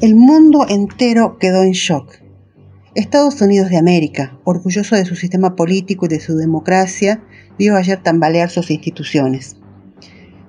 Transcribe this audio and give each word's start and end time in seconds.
El 0.00 0.14
mundo 0.14 0.64
entero 0.68 1.38
quedó 1.40 1.64
en 1.64 1.72
shock. 1.72 2.20
Estados 2.94 3.40
Unidos 3.40 3.68
de 3.68 3.78
América, 3.78 4.38
orgulloso 4.44 4.94
de 4.94 5.04
su 5.04 5.16
sistema 5.16 5.56
político 5.56 6.06
y 6.06 6.08
de 6.08 6.20
su 6.20 6.36
democracia, 6.36 7.20
vio 7.58 7.74
ayer 7.74 8.00
tambalear 8.00 8.48
sus 8.48 8.70
instituciones. 8.70 9.56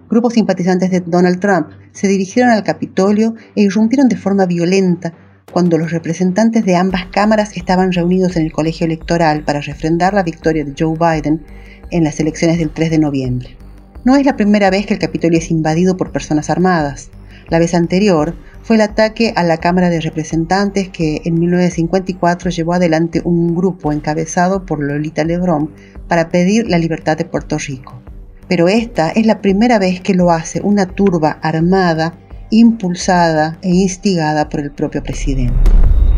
Grupos 0.07 0.33
simpatizantes 0.33 0.91
de 0.91 0.99
Donald 0.99 1.39
Trump 1.39 1.69
se 1.93 2.07
dirigieron 2.07 2.51
al 2.51 2.63
Capitolio 2.63 3.33
e 3.55 3.63
irrumpieron 3.63 4.07
de 4.07 4.17
forma 4.17 4.45
violenta 4.45 5.15
cuando 5.51 5.79
los 5.79 5.89
representantes 5.89 6.63
de 6.63 6.75
ambas 6.75 7.07
cámaras 7.07 7.57
estaban 7.57 7.91
reunidos 7.91 8.35
en 8.35 8.45
el 8.45 8.51
colegio 8.51 8.85
electoral 8.85 9.43
para 9.45 9.61
refrendar 9.61 10.13
la 10.13 10.21
victoria 10.21 10.63
de 10.63 10.75
Joe 10.77 10.93
Biden 10.95 11.43
en 11.89 12.03
las 12.03 12.19
elecciones 12.19 12.59
del 12.59 12.69
3 12.69 12.91
de 12.91 12.99
noviembre. 12.99 13.57
No 14.05 14.15
es 14.15 14.27
la 14.27 14.37
primera 14.37 14.69
vez 14.69 14.85
que 14.85 14.93
el 14.93 14.99
Capitolio 14.99 15.39
es 15.39 15.49
invadido 15.49 15.97
por 15.97 16.11
personas 16.11 16.51
armadas. 16.51 17.09
La 17.49 17.57
vez 17.57 17.73
anterior 17.73 18.35
fue 18.69 18.75
el 18.75 18.83
ataque 18.83 19.33
a 19.35 19.41
la 19.41 19.57
Cámara 19.57 19.89
de 19.89 19.99
Representantes 19.99 20.89
que 20.89 21.23
en 21.25 21.39
1954 21.39 22.51
llevó 22.51 22.73
adelante 22.73 23.19
un 23.25 23.55
grupo 23.55 23.91
encabezado 23.91 24.63
por 24.63 24.83
Lolita 24.83 25.23
Lebrón 25.23 25.71
para 26.07 26.29
pedir 26.29 26.69
la 26.69 26.77
libertad 26.77 27.17
de 27.17 27.25
Puerto 27.25 27.57
Rico. 27.57 27.99
Pero 28.47 28.67
esta 28.67 29.09
es 29.09 29.25
la 29.25 29.41
primera 29.41 29.79
vez 29.79 30.01
que 30.01 30.13
lo 30.13 30.29
hace 30.29 30.61
una 30.61 30.85
turba 30.85 31.39
armada, 31.41 32.13
impulsada 32.51 33.57
e 33.63 33.69
instigada 33.69 34.49
por 34.49 34.59
el 34.59 34.69
propio 34.69 35.01
presidente. 35.01 35.55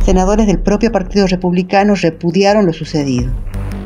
Senadores 0.03 0.45
del 0.45 0.59
propio 0.59 0.91
Partido 0.91 1.27
Republicano 1.27 1.95
repudiaron 1.95 2.65
lo 2.65 2.73
sucedido. 2.73 3.31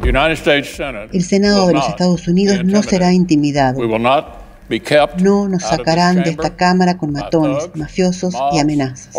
El 0.03 1.21
Senado 1.23 1.67
de 1.67 1.73
los 1.73 1.87
Estados 1.87 2.27
Unidos 2.27 2.65
no 2.65 2.81
será 2.81 3.13
intimidado 3.13 3.79
no 5.19 5.47
nos 5.47 5.63
sacarán 5.63 6.23
de 6.23 6.31
esta 6.31 6.55
Cámara 6.55 6.97
con 6.97 7.11
matones, 7.11 7.69
mafiosos 7.75 8.33
y 8.53 8.59
amenazas. 8.59 9.09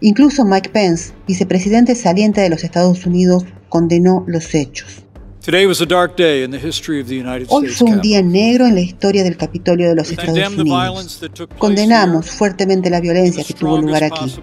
Incluso 0.00 0.44
Mike 0.44 0.70
Pence, 0.70 1.12
vicepresidente 1.26 1.94
saliente 1.94 2.40
de 2.40 2.50
los 2.50 2.64
Estados 2.64 3.06
Unidos, 3.06 3.44
condenó 3.68 4.24
los 4.26 4.54
hechos. 4.54 5.04
Hoy 7.48 7.68
fue 7.68 7.90
un 7.90 8.00
día 8.00 8.22
negro 8.22 8.66
en 8.66 8.74
la 8.74 8.80
historia 8.80 9.22
del 9.22 9.36
Capitolio 9.36 9.88
de 9.88 9.94
los 9.94 10.10
Estados 10.10 10.56
Unidos. 10.56 11.20
Condenamos 11.58 12.30
fuertemente 12.30 12.88
la 12.90 13.00
violencia 13.00 13.44
que 13.44 13.54
tuvo 13.54 13.78
lugar 13.78 14.04
aquí. 14.04 14.34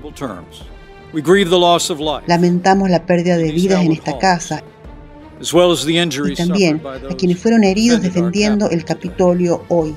Lamentamos 2.28 2.90
la 2.90 3.06
pérdida 3.06 3.38
de 3.38 3.52
vidas 3.52 3.84
en 3.84 3.92
esta 3.92 4.18
casa 4.18 4.64
y 6.30 6.36
también 6.36 6.82
a 7.10 7.16
quienes 7.16 7.40
fueron 7.40 7.64
heridos 7.64 8.02
defendiendo 8.02 8.70
el 8.70 8.84
Capitolio 8.86 9.64
hoy. 9.70 9.96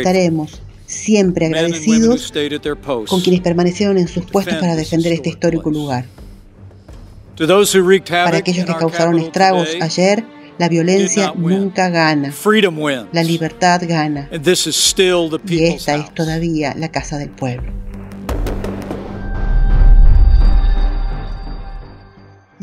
Estaremos 0.00 0.60
siempre 0.86 1.46
agradecidos 1.46 2.32
con 3.08 3.20
quienes 3.20 3.40
permanecieron 3.40 3.98
en 3.98 4.06
sus 4.08 4.24
puestos 4.26 4.54
para 4.56 4.76
defender 4.76 5.12
este 5.12 5.30
histórico 5.30 5.70
lugar. 5.70 6.04
Para 7.36 8.36
aquellos 8.38 8.64
que 8.64 8.74
causaron 8.74 9.18
estragos 9.18 9.68
ayer, 9.80 10.24
la 10.58 10.68
violencia 10.68 11.32
nunca 11.36 11.88
gana. 11.88 12.30
La 13.12 13.22
libertad 13.24 13.82
gana. 13.88 14.28
Y 15.48 15.64
esta 15.64 15.96
es 15.96 16.14
todavía 16.14 16.74
la 16.78 16.90
casa 16.92 17.18
del 17.18 17.30
pueblo. 17.30 17.72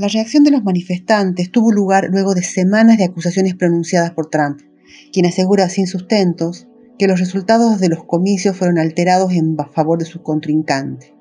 La 0.01 0.07
reacción 0.07 0.43
de 0.43 0.49
los 0.49 0.63
manifestantes 0.63 1.51
tuvo 1.51 1.71
lugar 1.71 2.07
luego 2.09 2.33
de 2.33 2.41
semanas 2.41 2.97
de 2.97 3.03
acusaciones 3.03 3.53
pronunciadas 3.53 4.09
por 4.09 4.31
Trump, 4.31 4.59
quien 5.13 5.27
asegura 5.27 5.69
sin 5.69 5.85
sustentos 5.85 6.67
que 6.97 7.07
los 7.07 7.19
resultados 7.19 7.79
de 7.79 7.89
los 7.89 8.03
comicios 8.05 8.57
fueron 8.57 8.79
alterados 8.79 9.31
en 9.33 9.55
favor 9.71 9.99
de 9.99 10.05
su 10.05 10.23
contrincante. 10.23 11.13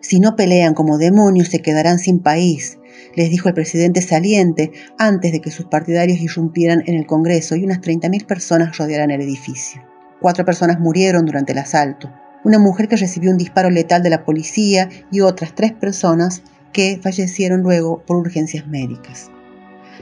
Si 0.00 0.18
no 0.18 0.34
pelean 0.34 0.72
como 0.72 0.96
demonios 0.96 1.48
se 1.48 1.60
quedarán 1.60 1.98
sin 1.98 2.20
país, 2.20 2.78
les 3.14 3.28
dijo 3.28 3.50
el 3.50 3.54
presidente 3.54 4.00
saliente 4.00 4.72
antes 4.96 5.30
de 5.30 5.42
que 5.42 5.50
sus 5.50 5.66
partidarios 5.66 6.18
irrumpieran 6.18 6.84
en 6.86 6.94
el 6.94 7.04
Congreso 7.04 7.54
y 7.56 7.64
unas 7.64 7.82
30.000 7.82 8.24
personas 8.24 8.78
rodearan 8.78 9.10
el 9.10 9.20
edificio. 9.20 9.82
Cuatro 10.22 10.46
personas 10.46 10.80
murieron 10.80 11.26
durante 11.26 11.52
el 11.52 11.58
asalto, 11.58 12.10
una 12.44 12.58
mujer 12.58 12.88
que 12.88 12.96
recibió 12.96 13.30
un 13.30 13.36
disparo 13.36 13.68
letal 13.68 14.02
de 14.02 14.08
la 14.08 14.24
policía 14.24 14.88
y 15.10 15.20
otras 15.20 15.54
tres 15.54 15.72
personas 15.72 16.42
que 16.72 16.98
fallecieron 17.02 17.62
luego 17.62 18.02
por 18.06 18.16
urgencias 18.16 18.66
médicas. 18.66 19.30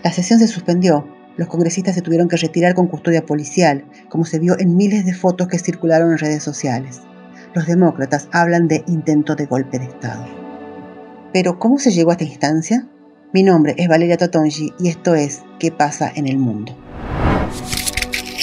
La 0.02 0.12
sesión 0.12 0.38
se 0.38 0.48
suspendió. 0.48 1.06
Los 1.36 1.48
congresistas 1.48 1.94
se 1.94 2.02
tuvieron 2.02 2.28
que 2.28 2.36
retirar 2.36 2.74
con 2.74 2.86
custodia 2.86 3.24
policial, 3.24 3.84
como 4.08 4.24
se 4.24 4.38
vio 4.38 4.58
en 4.58 4.76
miles 4.76 5.04
de 5.04 5.14
fotos 5.14 5.48
que 5.48 5.58
circularon 5.58 6.12
en 6.12 6.18
redes 6.18 6.42
sociales. 6.42 7.00
Los 7.54 7.66
demócratas 7.66 8.28
hablan 8.32 8.68
de 8.68 8.84
intento 8.86 9.34
de 9.34 9.46
golpe 9.46 9.78
de 9.78 9.86
Estado. 9.86 10.24
Pero, 11.32 11.58
¿cómo 11.58 11.78
se 11.78 11.92
llegó 11.92 12.10
a 12.10 12.14
esta 12.14 12.24
instancia? 12.24 12.86
Mi 13.32 13.42
nombre 13.42 13.74
es 13.78 13.88
Valeria 13.88 14.16
Totongi 14.16 14.72
y 14.78 14.88
esto 14.88 15.14
es 15.14 15.42
¿Qué 15.58 15.70
pasa 15.70 16.10
en 16.14 16.26
el 16.26 16.38
mundo? 16.38 16.76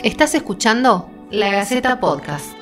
Estás 0.04 0.34
escuchando 0.36 1.10
La 1.30 1.52
Gaceta 1.52 2.00
Podcast. 2.00 2.57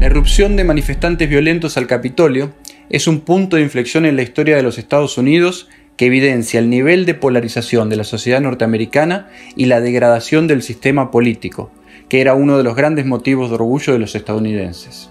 La 0.00 0.06
erupción 0.06 0.54
de 0.54 0.62
manifestantes 0.62 1.28
violentos 1.28 1.76
al 1.76 1.88
Capitolio 1.88 2.52
es 2.88 3.08
un 3.08 3.20
punto 3.20 3.56
de 3.56 3.62
inflexión 3.62 4.06
en 4.06 4.14
la 4.14 4.22
historia 4.22 4.54
de 4.54 4.62
los 4.62 4.78
Estados 4.78 5.18
Unidos 5.18 5.68
que 5.96 6.06
evidencia 6.06 6.60
el 6.60 6.70
nivel 6.70 7.04
de 7.04 7.14
polarización 7.14 7.88
de 7.88 7.96
la 7.96 8.04
sociedad 8.04 8.40
norteamericana 8.40 9.28
y 9.56 9.64
la 9.64 9.80
degradación 9.80 10.46
del 10.46 10.62
sistema 10.62 11.10
político, 11.10 11.72
que 12.08 12.20
era 12.20 12.34
uno 12.34 12.56
de 12.56 12.62
los 12.62 12.76
grandes 12.76 13.06
motivos 13.06 13.48
de 13.50 13.56
orgullo 13.56 13.92
de 13.92 13.98
los 13.98 14.14
estadounidenses. 14.14 15.10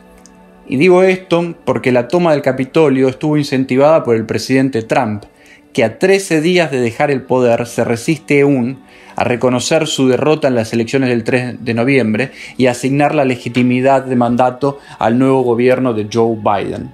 Y 0.69 0.77
digo 0.77 1.03
esto 1.03 1.57
porque 1.65 1.91
la 1.91 2.07
toma 2.07 2.31
del 2.31 2.41
Capitolio 2.41 3.09
estuvo 3.09 3.35
incentivada 3.35 4.05
por 4.05 4.15
el 4.15 4.25
presidente 4.25 4.83
Trump, 4.83 5.25
que 5.73 5.83
a 5.83 5.99
13 5.99 6.41
días 6.41 6.71
de 6.71 6.79
dejar 6.79 7.11
el 7.11 7.21
poder 7.21 7.67
se 7.67 7.83
resiste 7.83 8.41
aún 8.41 8.79
a 9.15 9.23
reconocer 9.23 9.87
su 9.87 10.07
derrota 10.07 10.47
en 10.47 10.55
las 10.55 10.73
elecciones 10.73 11.09
del 11.09 11.23
3 11.23 11.65
de 11.65 11.73
noviembre 11.73 12.31
y 12.55 12.67
asignar 12.67 13.15
la 13.15 13.25
legitimidad 13.25 14.05
de 14.05 14.15
mandato 14.15 14.79
al 14.99 15.17
nuevo 15.17 15.41
gobierno 15.41 15.93
de 15.93 16.07
Joe 16.11 16.37
Biden. 16.37 16.91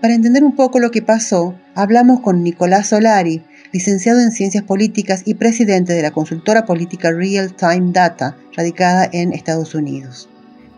Para 0.00 0.14
entender 0.14 0.44
un 0.44 0.54
poco 0.54 0.78
lo 0.78 0.90
que 0.90 1.02
pasó, 1.02 1.54
hablamos 1.74 2.20
con 2.20 2.42
Nicolás 2.42 2.88
Solari, 2.88 3.42
licenciado 3.72 4.20
en 4.20 4.30
Ciencias 4.30 4.64
Políticas 4.64 5.22
y 5.26 5.34
presidente 5.34 5.92
de 5.92 6.02
la 6.02 6.12
consultora 6.12 6.64
política 6.64 7.10
Real 7.10 7.52
Time 7.52 7.92
Data, 7.92 8.36
radicada 8.56 9.08
en 9.12 9.32
Estados 9.32 9.74
Unidos. 9.74 10.28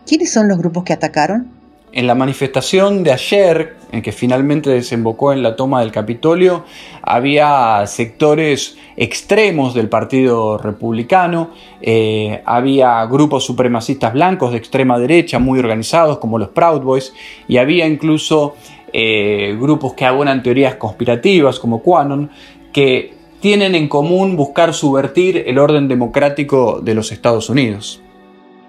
¿Quiénes 0.05 0.31
son 0.31 0.47
los 0.47 0.57
grupos 0.57 0.83
que 0.83 0.93
atacaron? 0.93 1.60
En 1.93 2.07
la 2.07 2.15
manifestación 2.15 3.03
de 3.03 3.11
ayer, 3.11 3.75
en 3.91 4.01
que 4.01 4.13
finalmente 4.13 4.69
desembocó 4.69 5.33
en 5.33 5.43
la 5.43 5.57
toma 5.57 5.81
del 5.81 5.91
Capitolio, 5.91 6.63
había 7.01 7.85
sectores 7.85 8.77
extremos 8.95 9.73
del 9.73 9.89
Partido 9.89 10.57
Republicano, 10.57 11.51
eh, 11.81 12.41
había 12.45 13.05
grupos 13.07 13.43
supremacistas 13.43 14.13
blancos 14.13 14.51
de 14.51 14.57
extrema 14.57 14.97
derecha 14.99 15.37
muy 15.37 15.59
organizados 15.59 16.19
como 16.19 16.39
los 16.39 16.49
Proud 16.49 16.81
Boys, 16.81 17.13
y 17.49 17.57
había 17.57 17.85
incluso 17.85 18.55
eh, 18.93 19.57
grupos 19.59 19.93
que 19.93 20.05
abonan 20.05 20.43
teorías 20.43 20.75
conspirativas 20.75 21.59
como 21.59 21.81
QAnon, 21.81 22.29
que 22.71 23.15
tienen 23.41 23.75
en 23.75 23.89
común 23.89 24.37
buscar 24.37 24.73
subvertir 24.73 25.43
el 25.45 25.57
orden 25.59 25.89
democrático 25.89 26.79
de 26.81 26.93
los 26.93 27.11
Estados 27.11 27.49
Unidos. 27.49 28.01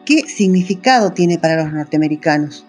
¿Qué 0.04 0.22
significado 0.22 1.12
tiene 1.12 1.38
para 1.38 1.62
los 1.62 1.72
norteamericanos? 1.72 2.66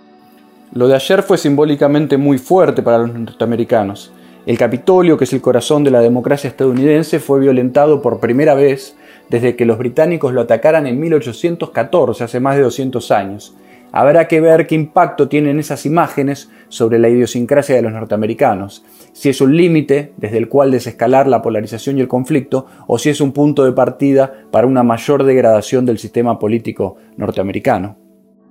Lo 0.75 0.87
de 0.87 0.95
ayer 0.95 1.21
fue 1.21 1.37
simbólicamente 1.37 2.17
muy 2.17 2.39
fuerte 2.39 2.81
para 2.81 2.97
los 2.97 3.13
norteamericanos. 3.13 4.11
El 4.47 4.57
Capitolio, 4.57 5.17
que 5.17 5.25
es 5.25 5.33
el 5.33 5.39
corazón 5.39 5.83
de 5.83 5.91
la 5.91 5.99
democracia 5.99 6.47
estadounidense, 6.47 7.19
fue 7.19 7.39
violentado 7.39 8.01
por 8.01 8.19
primera 8.19 8.55
vez 8.55 8.95
desde 9.29 9.55
que 9.55 9.65
los 9.65 9.77
británicos 9.77 10.33
lo 10.33 10.41
atacaran 10.41 10.87
en 10.87 10.99
1814, 10.99 12.23
hace 12.23 12.39
más 12.39 12.55
de 12.55 12.63
200 12.63 13.11
años. 13.11 13.55
Habrá 13.91 14.27
que 14.27 14.41
ver 14.41 14.65
qué 14.65 14.73
impacto 14.73 15.29
tienen 15.29 15.59
esas 15.59 15.85
imágenes 15.85 16.49
sobre 16.69 16.97
la 16.97 17.07
idiosincrasia 17.07 17.75
de 17.75 17.83
los 17.83 17.93
norteamericanos, 17.93 18.83
si 19.11 19.29
es 19.29 19.41
un 19.41 19.55
límite 19.55 20.13
desde 20.17 20.39
el 20.39 20.49
cual 20.49 20.71
desescalar 20.71 21.27
la 21.27 21.43
polarización 21.43 21.99
y 21.99 22.01
el 22.01 22.07
conflicto, 22.07 22.65
o 22.87 22.97
si 22.97 23.11
es 23.11 23.21
un 23.21 23.31
punto 23.31 23.63
de 23.63 23.73
partida 23.73 24.33
para 24.49 24.65
una 24.65 24.81
mayor 24.81 25.23
degradación 25.23 25.85
del 25.85 25.99
sistema 25.99 26.39
político 26.39 26.95
norteamericano. 27.15 28.02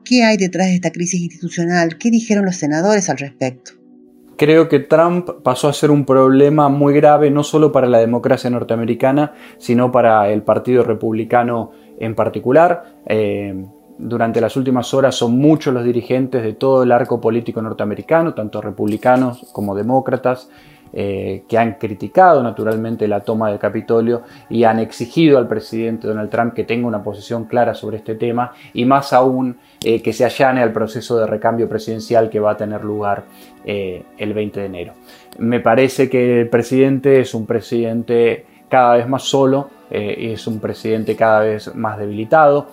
¿Qué 0.05 0.25
hay 0.25 0.37
detrás 0.37 0.69
de 0.69 0.75
esta 0.75 0.91
crisis 0.91 1.21
institucional? 1.21 1.97
¿Qué 1.99 2.11
dijeron 2.11 2.45
los 2.45 2.57
senadores 2.57 3.09
al 3.09 3.19
respecto? 3.19 3.73
Creo 4.37 4.69
que 4.69 4.81
Trump 4.81 5.29
pasó 5.45 5.69
a 5.69 5.73
ser 5.73 5.91
un 5.91 6.05
problema 6.05 6.69
muy 6.69 6.95
grave 6.95 7.31
no 7.31 7.45
solo 7.45 7.71
para 7.71 7.87
la 7.87 7.99
democracia 7.99 8.51
norteamericana, 8.51 9.35
sino 9.59 9.93
para 9.93 10.29
el 10.31 10.43
Partido 10.43 10.83
Republicano 10.83 11.71
en 12.01 12.15
particular. 12.15 13.03
Eh, 13.07 13.65
durante 13.99 14.41
las 14.41 14.57
últimas 14.57 14.93
horas 14.95 15.15
son 15.15 15.39
muchos 15.39 15.73
los 15.73 15.85
dirigentes 15.85 16.43
de 16.43 16.55
todo 16.55 16.83
el 16.83 16.91
arco 16.91 17.21
político 17.21 17.63
norteamericano, 17.63 18.35
tanto 18.35 18.61
republicanos 18.61 19.47
como 19.53 19.77
demócratas, 19.77 20.49
eh, 20.95 21.45
que 21.49 21.57
han 21.57 21.75
criticado 21.75 22.43
naturalmente 22.43 23.09
la 23.09 23.21
toma 23.21 23.49
del 23.49 23.59
Capitolio 23.59 24.23
y 24.51 24.65
han 24.65 24.79
exigido 24.79 25.39
al 25.39 25.49
presidente 25.49 26.07
Donald 26.07 26.29
Trump 26.29 26.53
que 26.53 26.65
tenga 26.65 26.87
una 26.87 27.03
posición 27.03 27.45
clara 27.45 27.75
sobre 27.75 27.97
este 27.97 28.15
tema 28.15 28.53
y 28.75 28.85
más 28.85 29.15
aún 29.15 29.57
eh, 29.83 30.03
que 30.03 30.13
se 30.13 30.25
allane 30.25 30.61
al 30.61 30.73
proceso 30.73 31.19
de 31.19 31.27
recambio 31.27 31.67
presidencial 31.69 32.29
que 32.29 32.41
va 32.41 32.53
a 32.53 32.57
tener 32.59 32.85
lugar 32.85 33.25
eh, 33.65 34.03
el 34.19 34.35
20 34.35 34.61
de 34.61 34.67
enero. 34.67 34.93
Me 35.39 35.61
parece 35.61 36.11
que 36.11 36.43
el 36.43 36.49
presidente 36.51 37.21
es 37.21 37.33
un 37.33 37.47
presidente 37.47 38.45
cada 38.69 38.97
vez 38.97 39.09
más 39.09 39.23
solo 39.23 39.71
y 39.91 40.33
es 40.33 40.47
un 40.47 40.59
presidente 40.59 41.15
cada 41.15 41.41
vez 41.41 41.75
más 41.75 41.99
debilitado 41.99 42.69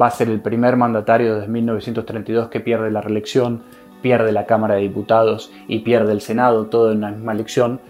va 0.00 0.06
a 0.06 0.10
ser 0.10 0.28
el 0.28 0.40
primer 0.40 0.76
mandatario 0.76 1.36
desde 1.36 1.48
1932 1.48 2.48
que 2.48 2.60
pierde 2.60 2.90
la 2.90 3.00
reelección 3.00 3.62
pierde 4.04 4.32
la 4.32 4.44
Cámara 4.44 4.74
de 4.74 4.82
Diputados 4.82 5.50
y 5.66 5.78
pierde 5.78 6.12
el 6.12 6.20
Senado, 6.20 6.66
todo 6.66 6.92
en 6.92 6.98
una 6.98 7.10
misma 7.10 7.32
elección, 7.32 7.80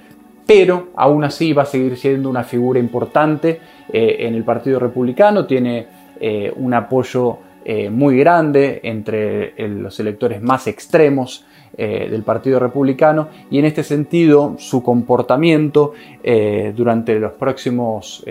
pero 0.47 0.91
aún 0.95 1.25
así 1.25 1.53
va 1.53 1.63
a 1.63 1.67
seguir 1.67 1.97
siendo 1.97 2.31
una 2.31 2.45
figura 2.45 2.79
importante 2.79 3.59
eh, 3.93 4.19
en 4.21 4.37
el 4.37 4.45
Partido 4.45 4.79
Republicano, 4.79 5.45
tiene 5.45 5.89
eh, 6.21 6.53
un 6.55 6.73
apoyo 6.73 7.39
eh, 7.65 7.91
muy 7.91 8.17
grande 8.17 8.79
entre 8.85 9.55
los 9.69 9.99
electores 9.99 10.41
más 10.41 10.69
extremos 10.69 11.45
del 11.77 12.23
Partido 12.23 12.61
Republicano 12.61 13.31
y 13.51 13.59
en 13.59 13.65
este 13.65 13.83
sentido 13.83 14.55
su 14.59 14.81
comportamiento 14.81 15.93
durante 16.77 17.19
los 17.19 17.33
próximos 17.33 18.25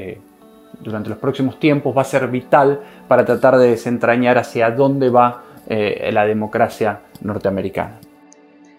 durante 0.79 1.09
los 1.09 1.17
próximos 1.17 1.59
tiempos 1.59 1.93
va 1.93 2.03
a 2.03 2.05
ser 2.05 2.29
vital 2.29 2.79
para 3.09 3.25
tratar 3.25 3.57
de 3.57 3.71
desentrañar 3.71 4.37
hacia 4.37 4.71
dónde 4.71 5.09
va 5.09 5.43
eh, 5.67 6.09
la 6.11 6.25
democracia 6.25 7.01
norteamericana. 7.21 7.99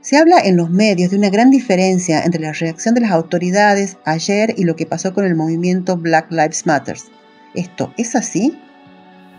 Se 0.04 0.19
habla 0.19 0.38
en 0.44 0.58
los 0.58 0.69
medios 0.69 1.10
de 1.12 1.16
una 1.16 1.31
gran 1.31 1.50
diferencia 1.50 2.22
entre 2.25 2.42
la 2.42 2.52
reacción 2.52 2.94
de 2.94 3.00
las 3.00 3.10
autoridades 3.10 3.96
ayer 4.04 4.52
y 4.54 4.64
lo 4.64 4.76
que 4.76 4.84
pasó 4.84 5.14
con 5.14 5.25
el 5.25 5.34
movimiento 5.34 5.96
Black 5.96 6.31
Lives 6.31 6.66
Matter. 6.66 6.96
¿Esto 7.54 7.90
es 7.96 8.14
así? 8.14 8.60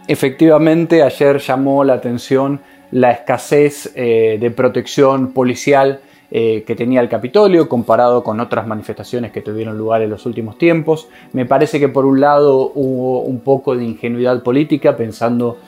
Efectivamente, 0.08 1.04
ayer 1.04 1.38
llamó 1.38 1.84
la 1.84 1.94
atención 1.94 2.62
la 2.90 3.12
escasez 3.12 3.92
eh, 3.94 4.38
de 4.40 4.50
protección 4.50 5.34
policial 5.34 6.00
eh, 6.32 6.64
que 6.66 6.76
tenía 6.76 7.02
el 7.02 7.10
Capitolio 7.10 7.70
comparado 7.70 8.24
con 8.24 8.40
otras 8.40 8.66
manifestaciones 8.66 9.32
que 9.32 9.42
tuvieron 9.42 9.78
lugar 9.78 10.02
en 10.02 10.10
los 10.10 10.26
últimos 10.26 10.58
tiempos. 10.58 11.10
Me 11.34 11.46
parece 11.46 11.80
que 11.80 11.90
por 11.90 12.06
un 12.06 12.20
lado 12.20 12.72
hubo 12.74 13.22
un 13.22 13.40
poco 13.42 13.76
de 13.76 13.84
ingenuidad 13.84 14.42
política 14.42 14.98
pensando 14.98 15.60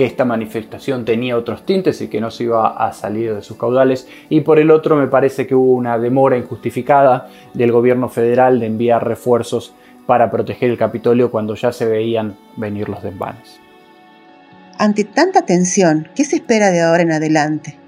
que 0.00 0.06
esta 0.06 0.24
manifestación 0.24 1.04
tenía 1.04 1.36
otros 1.36 1.66
tintes 1.66 2.00
y 2.00 2.08
que 2.08 2.22
no 2.22 2.30
se 2.30 2.44
iba 2.44 2.68
a 2.68 2.90
salir 2.94 3.34
de 3.34 3.42
sus 3.42 3.58
caudales 3.58 4.08
y 4.30 4.40
por 4.40 4.58
el 4.58 4.70
otro 4.70 4.96
me 4.96 5.08
parece 5.08 5.46
que 5.46 5.54
hubo 5.54 5.74
una 5.74 5.98
demora 5.98 6.38
injustificada 6.38 7.28
del 7.52 7.70
gobierno 7.70 8.08
federal 8.08 8.60
de 8.60 8.64
enviar 8.64 9.06
refuerzos 9.06 9.74
para 10.06 10.30
proteger 10.30 10.70
el 10.70 10.78
Capitolio 10.78 11.30
cuando 11.30 11.54
ya 11.54 11.70
se 11.70 11.84
veían 11.84 12.34
venir 12.56 12.88
los 12.88 13.02
desvanes. 13.02 13.60
Ante 14.78 15.04
tanta 15.04 15.44
tensión, 15.44 16.08
¿qué 16.16 16.24
se 16.24 16.36
espera 16.36 16.70
de 16.70 16.80
ahora 16.80 17.02
en 17.02 17.12
adelante? 17.12 17.79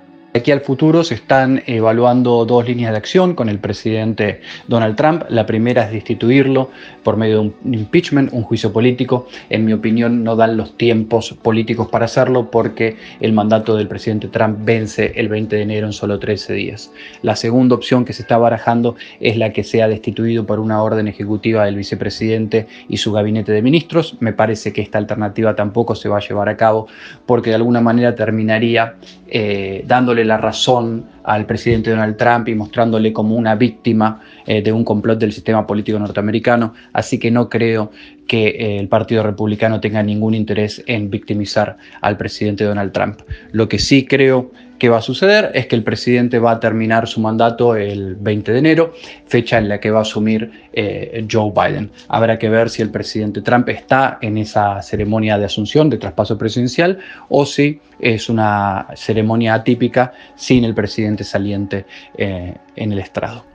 Aquí 0.42 0.50
al 0.50 0.62
futuro 0.62 1.04
se 1.04 1.14
están 1.14 1.62
evaluando 1.66 2.44
dos 2.44 2.66
líneas 2.66 2.90
de 2.90 2.98
acción 2.98 3.36
con 3.36 3.48
el 3.48 3.60
presidente 3.60 4.40
Donald 4.66 4.96
Trump. 4.96 5.22
La 5.28 5.46
primera 5.46 5.84
es 5.84 5.92
destituirlo 5.92 6.68
por 7.04 7.16
medio 7.16 7.34
de 7.34 7.52
un 7.62 7.74
impeachment, 7.74 8.32
un 8.32 8.42
juicio 8.42 8.72
político. 8.72 9.28
En 9.50 9.64
mi 9.64 9.72
opinión 9.72 10.24
no 10.24 10.34
dan 10.34 10.56
los 10.56 10.76
tiempos 10.76 11.32
políticos 11.42 11.86
para 11.92 12.06
hacerlo 12.06 12.50
porque 12.50 12.96
el 13.20 13.32
mandato 13.32 13.76
del 13.76 13.86
presidente 13.86 14.26
Trump 14.26 14.58
vence 14.64 15.12
el 15.14 15.28
20 15.28 15.54
de 15.54 15.62
enero 15.62 15.86
en 15.86 15.92
solo 15.92 16.18
13 16.18 16.54
días. 16.54 16.90
La 17.22 17.36
segunda 17.36 17.76
opción 17.76 18.04
que 18.04 18.12
se 18.12 18.22
está 18.22 18.36
barajando 18.36 18.96
es 19.20 19.36
la 19.36 19.52
que 19.52 19.62
sea 19.62 19.86
destituido 19.86 20.44
por 20.44 20.58
una 20.58 20.82
orden 20.82 21.06
ejecutiva 21.06 21.66
del 21.66 21.76
vicepresidente 21.76 22.66
y 22.88 22.96
su 22.96 23.12
gabinete 23.12 23.52
de 23.52 23.62
ministros. 23.62 24.16
Me 24.18 24.32
parece 24.32 24.72
que 24.72 24.80
esta 24.80 24.98
alternativa 24.98 25.54
tampoco 25.54 25.94
se 25.94 26.08
va 26.08 26.18
a 26.18 26.20
llevar 26.20 26.48
a 26.48 26.56
cabo 26.56 26.88
porque 27.26 27.50
de 27.50 27.56
alguna 27.56 27.80
manera 27.80 28.16
terminaría 28.16 28.96
eh, 29.34 29.84
dándole 29.86 30.24
la 30.24 30.31
razón 30.36 31.06
al 31.24 31.46
presidente 31.46 31.90
Donald 31.90 32.16
Trump 32.16 32.48
y 32.48 32.54
mostrándole 32.54 33.12
como 33.12 33.36
una 33.36 33.54
víctima 33.54 34.20
eh, 34.46 34.62
de 34.62 34.72
un 34.72 34.84
complot 34.84 35.18
del 35.18 35.32
sistema 35.32 35.66
político 35.66 35.98
norteamericano. 35.98 36.74
Así 36.92 37.18
que 37.18 37.30
no 37.30 37.48
creo 37.48 37.90
que 38.26 38.48
eh, 38.48 38.78
el 38.78 38.88
Partido 38.88 39.22
Republicano 39.22 39.80
tenga 39.80 40.02
ningún 40.02 40.34
interés 40.34 40.82
en 40.86 41.10
victimizar 41.10 41.76
al 42.00 42.16
presidente 42.16 42.64
Donald 42.64 42.92
Trump. 42.92 43.20
Lo 43.52 43.68
que 43.68 43.78
sí 43.78 44.06
creo 44.06 44.50
que 44.82 44.88
va 44.88 44.98
a 44.98 45.02
suceder 45.02 45.52
es 45.54 45.68
que 45.68 45.76
el 45.76 45.84
presidente 45.84 46.40
va 46.40 46.50
a 46.50 46.58
terminar 46.58 47.06
su 47.06 47.20
mandato 47.20 47.76
el 47.76 48.16
20 48.16 48.50
de 48.50 48.58
enero, 48.58 48.92
fecha 49.26 49.56
en 49.58 49.68
la 49.68 49.78
que 49.78 49.92
va 49.92 50.00
a 50.00 50.02
asumir 50.02 50.50
eh, 50.72 51.24
Joe 51.30 51.52
Biden. 51.52 51.88
Habrá 52.08 52.36
que 52.36 52.48
ver 52.48 52.68
si 52.68 52.82
el 52.82 52.90
presidente 52.90 53.42
Trump 53.42 53.68
está 53.68 54.18
en 54.20 54.38
esa 54.38 54.82
ceremonia 54.82 55.38
de 55.38 55.44
asunción, 55.44 55.88
de 55.88 55.98
traspaso 55.98 56.36
presidencial, 56.36 56.98
o 57.28 57.46
si 57.46 57.80
es 58.00 58.28
una 58.28 58.88
ceremonia 58.96 59.54
atípica 59.54 60.14
sin 60.34 60.64
el 60.64 60.74
presidente 60.74 61.22
saliente 61.22 61.86
eh, 62.18 62.52
en 62.74 62.90
el 62.90 62.98
estrado. 62.98 63.51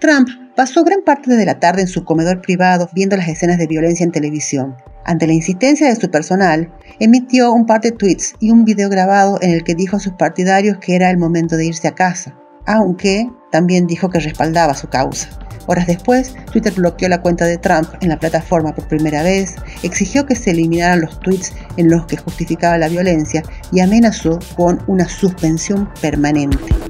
Trump 0.00 0.28
pasó 0.56 0.82
gran 0.82 1.02
parte 1.04 1.36
de 1.36 1.44
la 1.44 1.60
tarde 1.60 1.82
en 1.82 1.88
su 1.88 2.04
comedor 2.04 2.40
privado 2.40 2.88
viendo 2.94 3.18
las 3.18 3.28
escenas 3.28 3.58
de 3.58 3.66
violencia 3.66 4.02
en 4.02 4.12
televisión. 4.12 4.74
Ante 5.04 5.26
la 5.26 5.34
insistencia 5.34 5.88
de 5.88 5.96
su 5.96 6.10
personal, 6.10 6.72
emitió 6.98 7.52
un 7.52 7.66
par 7.66 7.82
de 7.82 7.92
tweets 7.92 8.32
y 8.40 8.50
un 8.50 8.64
video 8.64 8.88
grabado 8.88 9.38
en 9.42 9.50
el 9.50 9.62
que 9.62 9.74
dijo 9.74 9.96
a 9.96 10.00
sus 10.00 10.14
partidarios 10.14 10.78
que 10.78 10.96
era 10.96 11.10
el 11.10 11.18
momento 11.18 11.58
de 11.58 11.66
irse 11.66 11.86
a 11.86 11.94
casa, 11.94 12.34
aunque 12.66 13.30
también 13.52 13.86
dijo 13.86 14.08
que 14.08 14.20
respaldaba 14.20 14.72
su 14.72 14.88
causa. 14.88 15.28
Horas 15.66 15.86
después, 15.86 16.34
Twitter 16.50 16.72
bloqueó 16.72 17.10
la 17.10 17.20
cuenta 17.20 17.44
de 17.44 17.58
Trump 17.58 17.88
en 18.00 18.08
la 18.08 18.18
plataforma 18.18 18.74
por 18.74 18.88
primera 18.88 19.22
vez, 19.22 19.56
exigió 19.82 20.24
que 20.24 20.34
se 20.34 20.52
eliminaran 20.52 21.02
los 21.02 21.20
tweets 21.20 21.52
en 21.76 21.90
los 21.90 22.06
que 22.06 22.16
justificaba 22.16 22.78
la 22.78 22.88
violencia 22.88 23.42
y 23.70 23.80
amenazó 23.80 24.38
con 24.56 24.82
una 24.86 25.06
suspensión 25.06 25.90
permanente. 26.00 26.89